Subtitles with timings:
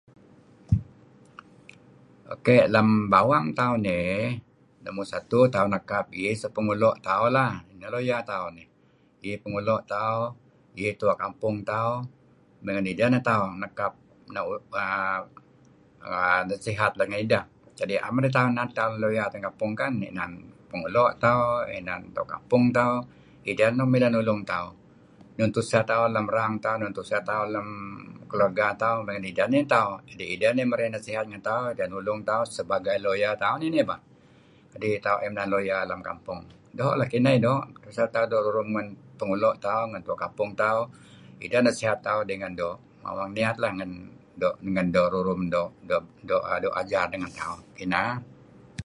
[2.45, 4.25] Keyh lem bawang tauh nih
[4.83, 7.51] numur satu tauh nekap iih suk Pengulo' tauh lah.
[7.69, 8.67] Iyeh kuh Lawyer tauh nih.
[9.25, 10.21] Iih Pengulo' tauh.
[10.79, 11.95] Iih Tua Kampong tauh
[12.63, 13.91] may ngen ideh neh tauh nekap
[14.39, 14.59] uhm
[16.51, 17.43] nasihat lat ngen ideh.
[17.77, 18.23] Kadi' naem man
[19.03, 19.91] lawyer inan tauh ngi kampong kan?
[21.79, 22.95] Inan Tua' Kampung tauh.
[23.51, 24.67] Ideh nuk mileh nulung tauh,
[25.37, 27.67] ngen tuseh tauh, enun tuseh lem erang tauh ngen tuseh tauh, lem
[28.29, 32.21] keluarga tauh may ngen ideh nih tauh kadi' ideh marey nasihat ngen tauh ideh nulung
[32.29, 33.97] tauh sebagai lawyer tauh nih bah.
[34.73, 36.39] Kadi' tauh inan Lawyer lem kampong.
[36.77, 38.87] Doo' neh kineh doo' asal tauh doo' rurum ngen
[40.05, 40.81] Tua' Kampong tauh,
[41.45, 42.77] ideh nasihat tauh dengen doo'.
[43.01, 43.91] Mawang niat ngen
[44.95, 45.41] doo' rurum.
[45.49, 48.09] Doo' ajar deh ngen tauh kineh.